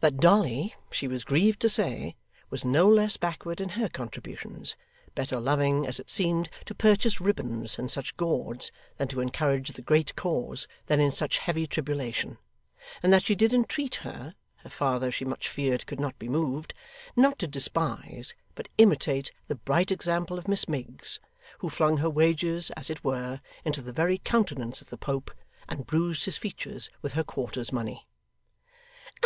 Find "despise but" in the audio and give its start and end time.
17.46-18.70